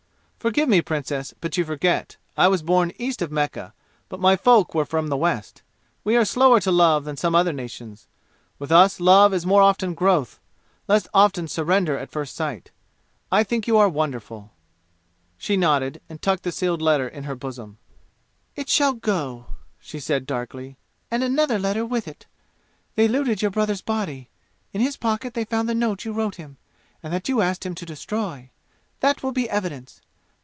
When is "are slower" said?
6.17-6.59